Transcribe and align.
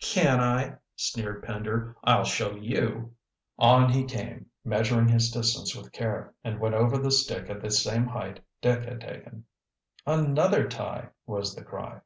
"Can't 0.00 0.40
I," 0.40 0.76
sneered 0.96 1.42
Pender. 1.42 1.94
"I'll 2.02 2.24
show 2.24 2.52
you." 2.52 3.12
On 3.58 3.90
he 3.90 4.04
came, 4.04 4.46
measuring 4.64 5.06
his 5.08 5.30
distance 5.30 5.76
with 5.76 5.92
care, 5.92 6.32
and 6.42 6.58
went 6.60 6.74
over 6.74 6.96
the 6.96 7.10
stick 7.10 7.50
at 7.50 7.60
the 7.60 7.70
same 7.70 8.06
height 8.06 8.40
Dick 8.62 8.84
had 8.86 9.02
taken. 9.02 9.44
"Another 10.06 10.66
tie!" 10.66 11.10
was 11.26 11.54
the 11.54 11.62
cry. 11.62 12.00